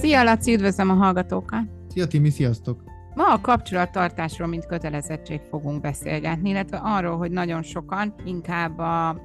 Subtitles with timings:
[0.00, 1.64] Szia, Laci, üdvözlöm a hallgatókat!
[1.88, 2.82] Szia, Timi, sziasztok!
[3.14, 8.78] Ma a kapcsolattartásról, mint kötelezettség fogunk beszélgetni, illetve arról, hogy nagyon sokan inkább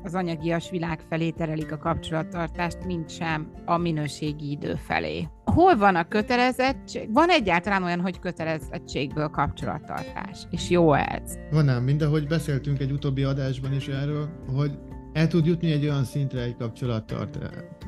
[0.04, 5.28] az anyagias világ felé terelik a kapcsolattartást, mint sem a minőségi idő felé.
[5.46, 7.14] Hol van a kötelezettség?
[7.14, 10.48] Van egyáltalán olyan, hogy kötelezettségből kapcsolattartás?
[10.50, 11.38] És jó ez?
[11.52, 14.72] Van ám, mindahogy beszéltünk egy utóbbi adásban is erről, hogy
[15.14, 17.40] el tud jutni egy olyan szintre egy kapcsolattart,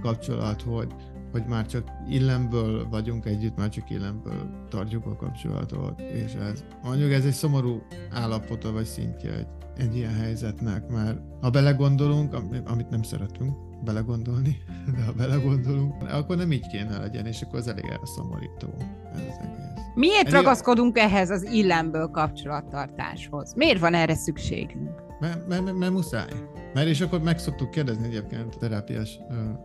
[0.02, 0.94] kapcsolat, hogy
[1.36, 7.12] hogy már csak illemből vagyunk együtt, már csak illemből tartjuk a kapcsolatot, és ez mondjuk
[7.12, 7.82] ez egy szomorú
[8.12, 12.34] állapota vagy szintje egy, egy ilyen helyzetnek, mert ha belegondolunk,
[12.66, 14.58] amit nem szeretünk belegondolni,
[14.98, 18.68] de ha belegondolunk, akkor nem így kéne legyen, és akkor az elég elszomorító
[19.14, 19.84] ez az egész.
[19.96, 23.54] Miért Egy ragaszkodunk ehhez az illemből kapcsolattartáshoz?
[23.54, 25.02] Miért van erre szükségünk?
[25.20, 26.30] Mert, mert, mert muszáj.
[26.76, 29.20] Mert és akkor meg szoktuk kérdezni egyébként a terápiás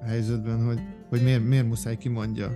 [0.06, 2.50] helyzetben, hogy, hogy miért, miért muszáj kimondja.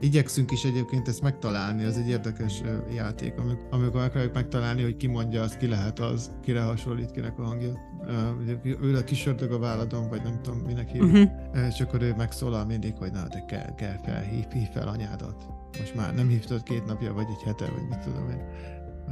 [0.00, 2.60] Igyekszünk is egyébként ezt megtalálni, az egy érdekes
[2.94, 3.34] játék,
[3.70, 7.78] amikor, akarjuk megtalálni, hogy ki mondja az, ki lehet az, kire hasonlít, kinek a hangja.
[8.82, 11.12] Ő a kis ördög a váladon, vagy nem tudom, minek hívjuk.
[11.12, 11.30] Uh-huh.
[11.54, 14.88] Uh, és akkor ő megszólal mindig, hogy na, de kell, kell fel, hív, hív fel
[14.88, 15.46] anyádat.
[15.78, 18.40] Most már nem hívtad két napja, vagy egy hete, vagy mit tudom én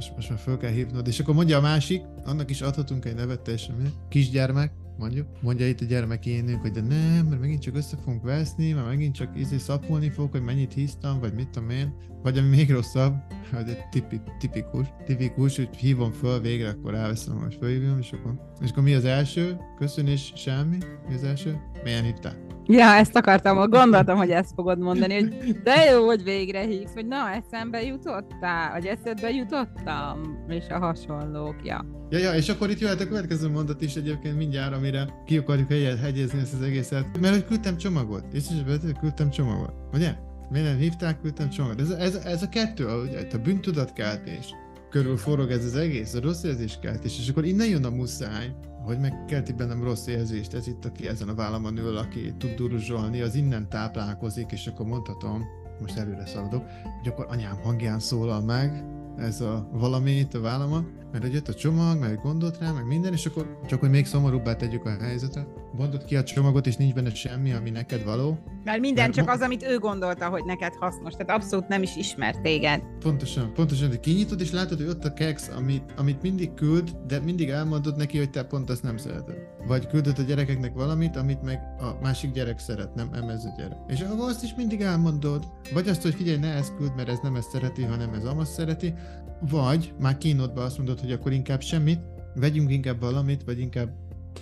[0.01, 3.15] most, most már föl kell hívnod, és akkor mondja a másik, annak is adhatunk egy
[3.15, 7.97] nevet teljesen, kisgyermek, mondjuk, mondja itt a gyermekénünk, hogy de nem, mert megint csak össze
[7.97, 11.95] fogunk veszni, mert megint csak izé szapulni fogok, hogy mennyit hisztam, vagy mit tudom én,
[12.23, 13.15] vagy ami még rosszabb,
[13.53, 18.41] hogy egy tipi, tipikus, tipikus, hogy hívom föl végre, akkor elveszem, hogy fölhívom, és akkor,
[18.61, 19.57] és akkor mi az első?
[19.79, 20.79] Köszönés, semmi?
[21.09, 21.61] Mi az első?
[21.85, 22.60] Milyen hittál?
[22.71, 27.07] Ja, ezt akartam, gondoltam, hogy ezt fogod mondani, hogy de jó, hogy végre hívsz, hogy
[27.07, 31.85] na, eszembe jutottál, vagy eszedbe jutottam, és a hasonlók, ja.
[32.11, 35.69] Ja, ja, és akkor itt jöhet a következő mondat is egyébként mindjárt, amire ki akarjuk
[36.03, 37.21] hegyezni ezt az egészet.
[37.21, 40.15] Mert hogy küldtem csomagot, és is küldtem csomagot, ugye?
[40.51, 41.81] Miért nem hívták, küldtem csomagot.
[41.81, 44.55] Ez, ez, ez a kettő, ugye, a bűntudatkeltés
[44.91, 48.53] körül forog ez az egész, a rossz érzéskeltés, és akkor innen jön a muszáj,
[48.85, 53.21] hogy megkelti bennem rossz érzést, ez itt, aki ezen a vállamon ül, aki tud duruzsolni,
[53.21, 55.45] az innen táplálkozik, és akkor mondhatom,
[55.81, 56.65] most előre szaladok,
[57.03, 58.85] hogy akkor anyám hangján szólal meg
[59.17, 62.87] ez a valami itt a vállamon, mert hogy jött a csomag, meg gondolt rá, meg
[62.87, 66.77] minden, és akkor csak hogy még szomorúbbá tegyük a helyzetet, bontott ki a csomagot, és
[66.77, 68.39] nincs benne semmi, ami neked való.
[68.65, 69.33] Mert minden mert csak ma...
[69.33, 72.83] az, amit ő gondolta, hogy neked hasznos, tehát abszolút nem is ismert téged.
[72.99, 77.21] Pontosan, pontosan, hogy kinyitod, és látod, hogy ott a keks, amit, amit mindig küld, de
[77.21, 79.37] mindig elmondod neki, hogy te pont azt nem szereted.
[79.67, 83.55] Vagy küldött a gyerekeknek valamit, amit meg a másik gyerek szeret, nem, nem ez a
[83.57, 83.79] gyerek.
[83.87, 85.45] És azt is mindig elmondod.
[85.73, 88.49] Vagy azt, hogy figyelj, ne ezt küld, mert ez nem ezt szereti, hanem ez amaz
[88.49, 88.95] szereti.
[89.41, 92.01] Vagy már kínodba azt mondod, hogy akkor inkább semmit,
[92.35, 93.91] vegyünk inkább valamit, vagy inkább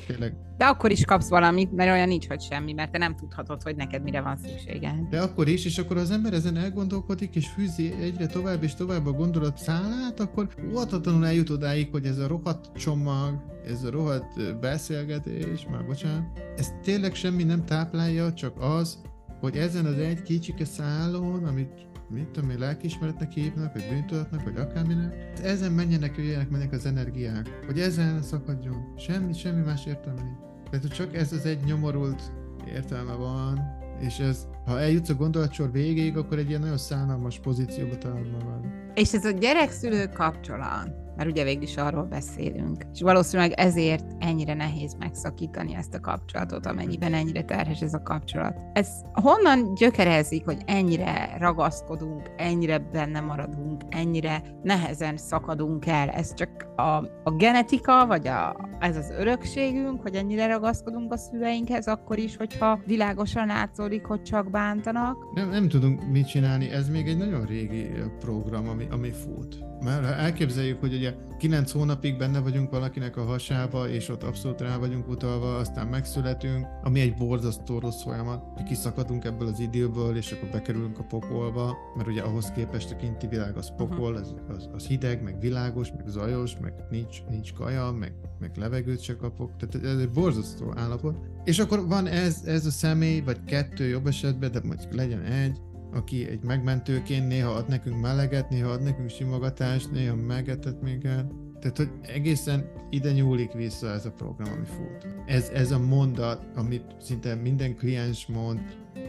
[0.07, 0.35] tényleg...
[0.57, 3.77] De akkor is kapsz valamit, mert olyan nincs, hogy semmi, mert te nem tudhatod, hogy
[3.77, 4.95] neked mire van szüksége.
[5.11, 9.07] De akkor is, és akkor az ember ezen elgondolkodik, és fűzi egyre tovább és tovább
[9.07, 14.59] a gondolat szállát, akkor óhatatlanul eljut odáig, hogy ez a rohadt csomag, ez a rohadt
[14.61, 16.25] beszélgetés, már bocsánat,
[16.57, 18.99] ez tényleg semmi nem táplálja, csak az,
[19.41, 24.57] hogy ezen az egy kicsike szálon, amit mit tudom én, lelkiismeretnek hívnak, vagy bűntudatnak, vagy
[24.57, 25.33] akárminek.
[25.43, 28.95] Ezen menjenek, jöjjenek, menjenek az energiák, hogy ezen szakadjon.
[28.97, 30.39] Semmi, semmi más értelme nincs.
[30.71, 32.23] Tehát, hogy csak ez az egy nyomorult
[32.67, 33.61] értelme van,
[34.01, 38.65] és ez, ha eljutsz a gondolatsor végéig, akkor egy ilyen nagyon szánalmas pozícióba találod magad.
[38.95, 42.85] És ez a gyerek-szülő kapcsolat, mert ugye végül is arról beszélünk.
[42.93, 48.57] És valószínűleg ezért ennyire nehéz megszakítani ezt a kapcsolatot, amennyiben ennyire terhes ez a kapcsolat.
[48.73, 56.09] Ez honnan gyökerezik, hogy ennyire ragaszkodunk, ennyire benne maradunk, ennyire nehezen szakadunk el?
[56.09, 56.83] Ez csak a,
[57.25, 62.81] a genetika, vagy a, ez az örökségünk, hogy ennyire ragaszkodunk a szüleinkhez, akkor is, hogyha
[62.87, 65.17] világosan látszódik, hogy csak bántanak?
[65.35, 69.67] Nem, nem tudunk mit csinálni, ez még egy nagyon régi program, ami, ami fut.
[69.85, 71.08] Mert ha elképzeljük, hogy ugye
[71.39, 76.67] 9 hónapig benne vagyunk valakinek a hasába, és ott abszolút rá vagyunk utalva, aztán megszületünk,
[76.83, 82.09] ami egy borzasztó rossz folyamat, kiszakadunk ebből az időből, és akkor bekerülünk a pokolba, mert
[82.09, 86.07] ugye ahhoz képest a kinti világ az pokol, az, az, az hideg, meg világos, meg
[86.07, 91.17] zajos, meg nincs, nincs kaja, meg, meg levegőt se kapok, tehát ez egy borzasztó állapot.
[91.45, 95.61] És akkor van ez, ez a személy, vagy kettő jobb esetben, de mondjuk legyen egy,
[95.93, 101.27] aki egy megmentőként néha ad nekünk meleget, néha ad nekünk simogatást, néha megetet minket.
[101.61, 105.07] Tehát, hogy egészen ide nyúlik vissza ez a program, ami fut.
[105.27, 108.61] Ez, ez a mondat, amit szinte minden kliens mond,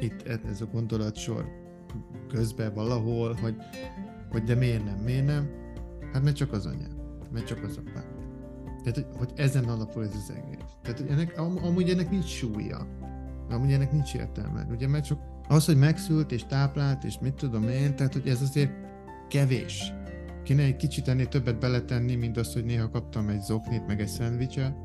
[0.02, 1.46] itt ez a gondolatsor
[2.28, 3.56] közben valahol, hogy,
[4.30, 5.50] hogy de miért nem, miért nem?
[6.14, 6.96] Hát mert csak az anyám,
[7.32, 8.18] mert csak az apám.
[8.84, 10.70] Tehát, hogy, hogy ezen alapul ez az egész.
[10.82, 12.88] Tehát, hogy ennek, am, amúgy ennek nincs súlya.
[13.50, 14.68] Amúgy ennek nincs értelme.
[14.70, 18.42] Ugye, mert csak Az, hogy megszült és táplált, és mit tudom én, tehát hogy ez
[18.42, 18.72] azért
[19.30, 19.94] kevés.
[20.44, 24.08] Kéne egy kicsit ennél többet beletenni, mint az, hogy néha kaptam egy zoknit, meg egy
[24.08, 24.76] szendvicset,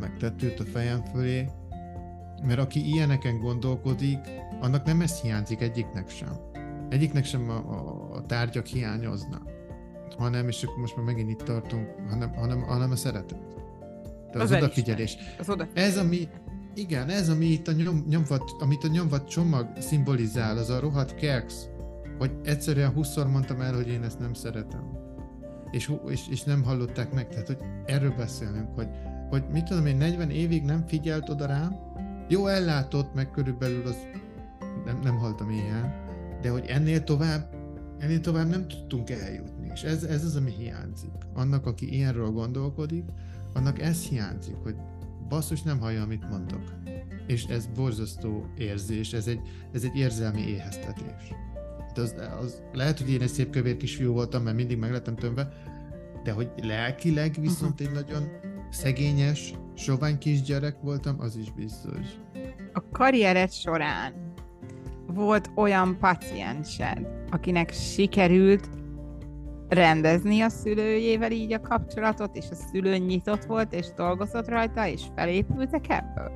[0.00, 1.48] meg tettőt a fejem fölé,
[2.42, 4.18] mert aki ilyeneken gondolkodik,
[4.60, 6.36] annak nem ez hiányzik egyiknek sem.
[6.88, 9.42] Egyiknek sem a, a, a tárgyak hiányoznak,
[10.16, 13.38] hanem, és akkor most már megint itt tartunk, hanem, hanem, hanem a szeretet.
[14.30, 15.16] Tehát az, az odafigyelés.
[15.38, 15.68] Az oda...
[15.74, 16.28] Ez, ami,
[16.74, 21.14] igen, ez, ami itt a nyom, nyomvat, amit a nyomvat csomag szimbolizál, az a rohadt
[21.14, 21.54] keks,
[22.18, 25.02] hogy egyszerűen húszszor mondtam el, hogy én ezt nem szeretem.
[25.70, 28.88] És, és, és nem hallották meg, tehát hogy erről beszélünk, hogy,
[29.28, 31.76] hogy mit tudom én, 40 évig nem figyelt oda rám,
[32.28, 33.96] jó ellátott, meg körülbelül az
[34.84, 35.94] nem, nem haltam ilyen,
[36.40, 37.54] de hogy ennél tovább,
[37.98, 41.12] ennél tovább nem tudtunk eljutni, és ez, ez az, ami hiányzik.
[41.34, 43.04] Annak, aki ilyenről gondolkodik,
[43.52, 44.74] annak ez hiányzik, hogy
[45.34, 46.62] basszus nem hallja, amit mondok.
[47.26, 49.40] És ez borzasztó érzés, ez egy,
[49.72, 51.34] ez egy érzelmi éheztetés.
[51.94, 55.16] De az, az, lehet, hogy én egy szép kövér kisfiú voltam, mert mindig meg lettem
[55.16, 55.52] tömve,
[56.22, 57.98] de hogy lelkileg viszont uh-huh.
[57.98, 58.28] egy nagyon
[58.70, 62.06] szegényes, sovány kisgyerek voltam, az is biztos.
[62.72, 64.32] A karriered során
[65.06, 68.68] volt olyan paciensed, akinek sikerült
[69.68, 75.02] rendezni a szülőjével így a kapcsolatot, és a szülő nyitott volt, és dolgozott rajta, és
[75.14, 76.32] felépültek ebből?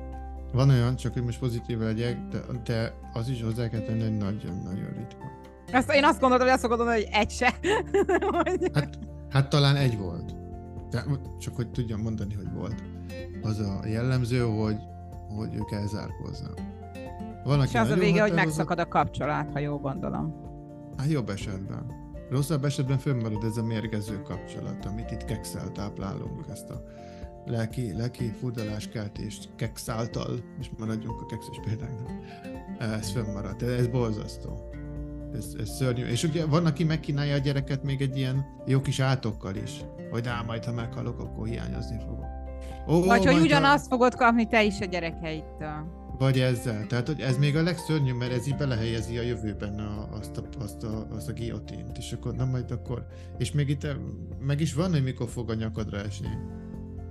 [0.53, 4.17] Van olyan, csak hogy most pozitív legyek, de, de az is hozzá kell tenni, hogy
[4.17, 5.25] nagyon-nagyon ritka.
[5.71, 7.53] Ezt, én azt gondoltam, hogy azt gondolom, hogy egy se.
[8.73, 8.99] hát,
[9.29, 10.35] hát talán egy volt.
[10.89, 11.03] De,
[11.39, 12.83] csak hogy tudjam mondani, hogy volt.
[13.41, 14.77] Az a jellemző, hogy,
[15.35, 16.59] hogy ők elzárkóznak.
[17.43, 20.33] Van, és az a vége, hogy megszakad a kapcsolat, ha jól gondolom.
[20.97, 21.85] Hát jobb esetben.
[22.29, 26.83] Rosszabb esetben fönnmarad ez a mérgező kapcsolat, amit itt kekszel táplálunk, ezt a
[27.45, 32.11] lelki, lelki furdaláskeltést keksz által, és maradjunk a kekszes példáknak.
[32.79, 34.69] Ez fönnmarad, ez borzasztó.
[35.33, 36.05] Ez, ez szörnyű.
[36.05, 39.71] És ugye van, aki megkínálja a gyereket még egy ilyen jó kis átokkal is,
[40.11, 42.25] hogy á, majd ha meghalok, akkor hiányozni fogok.
[42.87, 43.89] Ó, Vagy hogy ugyanazt a...
[43.89, 45.98] fogod kapni te is a gyerekeittől.
[46.19, 46.87] Vagy ezzel.
[46.87, 50.43] Tehát, hogy ez még a legszörnyűbb, mert ez így belehelyezi a jövőben a, azt, a,
[50.59, 53.05] azt, a, azt a guillotint, és akkor nem majd akkor...
[53.37, 53.87] És még itt
[54.39, 56.27] meg is van, hogy mikor fog a nyakadra esni.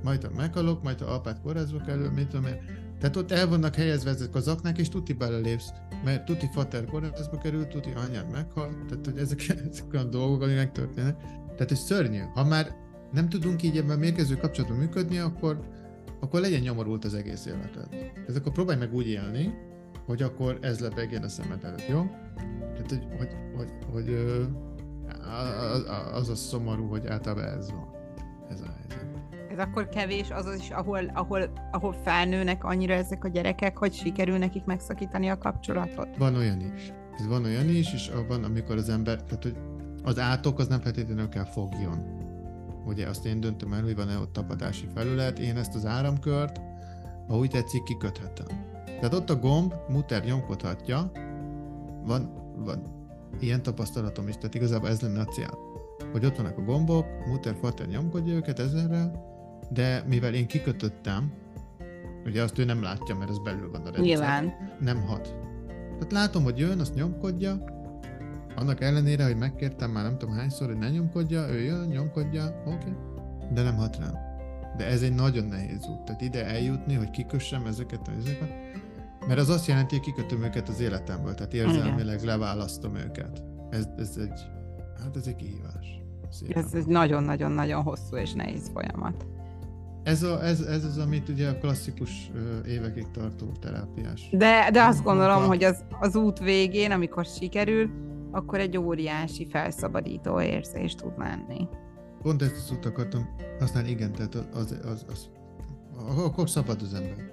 [0.03, 2.61] Majd ha meghalok, majd ha apát kórházba kerül, mit tudom én.
[3.01, 5.73] Tehát ott el vannak helyezve ezek az aknák, és tuti belelépsz.
[6.05, 8.85] Mert tuti fater kórházba kerül, tuti anyád meghal.
[8.89, 11.17] Tehát, hogy ezek, ezek olyan dolgok, ami megtörténnek.
[11.47, 12.21] Tehát, ez szörnyű.
[12.35, 12.77] Ha már
[13.13, 15.61] nem tudunk így ebben a mérkező kapcsolatban működni, akkor
[16.21, 18.13] akkor legyen nyomorult az egész életed.
[18.27, 19.55] Ez akkor próbálj meg úgy élni,
[20.07, 22.07] hogy akkor ez lebegjen a szemed előtt, jó?
[22.75, 24.17] Tehát, hogy, hogy, hogy, hogy
[26.13, 27.89] az a szomorú, hogy általában ez van.
[28.51, 29.07] Ez a helyzet.
[29.51, 33.93] Ez akkor kevés az, az is, ahol, ahol, ahol felnőnek annyira ezek a gyerekek, hogy
[33.93, 36.17] sikerül nekik megszakítani a kapcsolatot?
[36.17, 36.93] Van olyan is.
[37.19, 39.57] Ez van olyan is, és van, amikor az ember, tehát hogy
[40.03, 42.18] az átok az nem feltétlenül kell fogjon
[42.89, 46.61] ugye azt én döntöm el, hogy van-e ott tapadási felület, én ezt az áramkört,
[47.29, 48.47] ha úgy tetszik, kiköthetem.
[48.85, 51.11] Tehát ott a gomb muter nyomkodhatja,
[52.05, 52.83] van, van
[53.41, 55.59] ilyen tapasztalatom is, tehát igazából ez lenne a cél.
[56.13, 59.27] Hogy ott vannak a gombok, muter, fater nyomkodja őket ezerrel,
[59.71, 61.33] de mivel én kikötöttem,
[62.25, 64.03] ugye azt ő nem látja, mert az belül van a rendszer.
[64.03, 64.53] Nyilván.
[64.81, 65.35] Nem hat.
[65.93, 67.65] Tehát látom, hogy jön, azt nyomkodja,
[68.59, 72.75] annak ellenére, hogy megkértem már nem tudom hányszor, hogy ne nyomkodja, ő jön, nyomkodja, oké,
[72.75, 72.93] okay.
[73.53, 74.15] de nem hat rám.
[74.77, 76.05] De ez egy nagyon nehéz út.
[76.05, 78.49] Tehát ide eljutni, hogy kikössem ezeket a ezeket,
[79.27, 83.43] mert az azt jelenti, hogy kikötöm őket az életemből, tehát érzelmileg leválasztom őket.
[83.71, 84.41] Ez, ez egy,
[85.03, 86.03] hát ez egy kihívás.
[86.31, 86.65] Szépen.
[86.65, 89.27] Ez egy nagyon-nagyon-nagyon hosszú és nehéz folyamat.
[90.03, 92.31] Ez, a, ez, ez az, amit ugye a klasszikus
[92.67, 94.29] évekig tartó terápiás.
[94.33, 97.91] De, de azt gondolom, hogy az, az út végén, amikor sikerül,
[98.31, 101.69] akkor egy óriási felszabadító érzés tud lenni.
[102.23, 105.29] Pont ezt az akartam használni, igen, tehát az, az, az, az
[106.17, 107.31] akkor szabad az ember.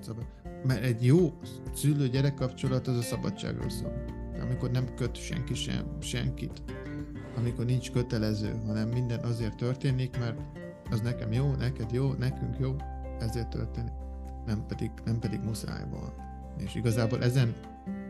[0.00, 0.26] Szabad.
[0.66, 1.32] Mert egy jó
[1.74, 4.04] szülő-gyerek kapcsolat az a szabadságról szól.
[4.42, 6.62] Amikor nem köt senki sem, senkit,
[7.36, 10.40] amikor nincs kötelező, hanem minden azért történik, mert
[10.90, 12.76] az nekem jó, neked jó, nekünk jó,
[13.18, 13.92] ezért történik.
[14.46, 16.14] Nem pedig, nem pedig muszájból.
[16.56, 17.54] És igazából ezen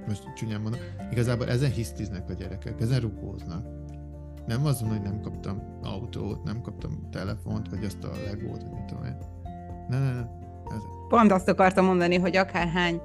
[0.09, 3.67] most csúnyán mondom, igazából ezen hisztiznek a gyerekek, ezen rugóznak.
[4.47, 8.85] Nem azon, hogy nem kaptam autót, nem kaptam telefont, vagy azt a legót, vagy mit
[8.85, 9.17] tudom én.
[9.89, 10.21] Ne, ne, ne.
[10.75, 10.83] Ez...
[11.09, 13.01] Pont azt akartam mondani, hogy akárhány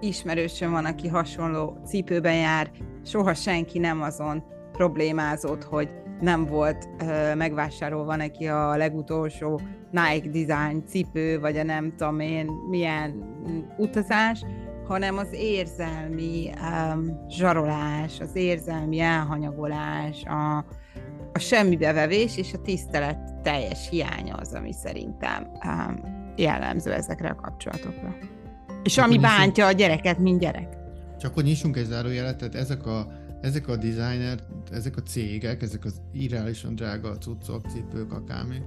[0.00, 2.70] ismerősöm van, aki hasonló cipőben jár,
[3.04, 5.88] soha senki nem azon problémázott, hogy
[6.20, 12.46] nem volt uh, megvásárolva neki a legutolsó Nike design cipő, vagy a nem tudom én
[12.70, 13.10] milyen
[13.76, 14.44] utazás,
[14.92, 20.56] hanem az érzelmi um, zsarolás, az érzelmi elhanyagolás, a,
[21.32, 26.00] a semmibevevés és a tisztelet teljes hiánya az, ami szerintem um,
[26.36, 28.16] jellemző ezekre a kapcsolatokra.
[28.82, 30.76] És Csak ami bántja a gyereket, mint gyerek.
[31.18, 33.06] Csak hogy nyissunk egy zárójelet, tehát ezek a,
[33.40, 34.38] ezek a designer,
[34.72, 38.62] ezek a cégek, ezek az irreálisan drága cuccok, cipők, akármi,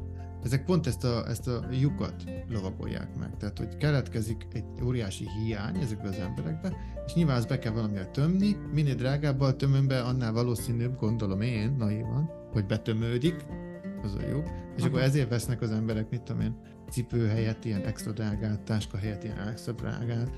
[0.46, 3.38] ezek pont ezt a, ezt a lyukat lovagolják meg.
[3.38, 6.76] Tehát, hogy keletkezik egy óriási hiány ezekbe az emberekbe,
[7.06, 11.76] és nyilván azt be kell valamivel tömni, minél drágábbal tömöm be, annál valószínűbb, gondolom én,
[11.78, 13.46] naivan, hogy betömődik,
[14.04, 14.44] az a jó.
[14.76, 14.88] És Aha.
[14.88, 16.56] akkor ezért vesznek az emberek, mit tudom én,
[16.90, 20.32] cipő helyett ilyen extra drágát, táska helyett ilyen extra drágát,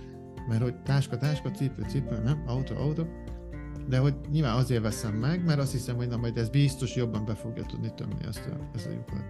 [0.47, 2.43] mert hogy táska, táska, cipő, cipő, nem?
[2.45, 3.07] Autó, autó.
[3.89, 7.25] De hogy nyilván azért veszem meg, mert azt hiszem, hogy na majd ez biztos jobban
[7.25, 9.25] be fogja tudni tömni azt a, ezt a lyukat.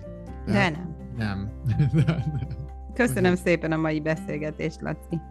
[0.47, 0.95] De, De nem.
[1.17, 1.51] Nem.
[1.93, 2.45] De, nem.
[2.93, 3.41] Köszönöm Ugye?
[3.41, 5.21] szépen a mai beszélgetést, Laci.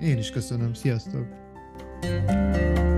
[0.00, 0.72] Én is köszönöm.
[0.72, 1.26] Sziasztok!
[2.00, 2.93] thank you